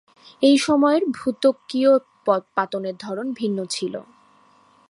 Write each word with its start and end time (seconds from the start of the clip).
এই 0.41 0.57
সময়ের 0.57 1.03
ভূত্বকীয় 1.11 1.91
পাতের 2.57 2.95
ধরন 2.99 3.27
ভিন্ন 3.33 3.59
ছিল। 3.65 3.93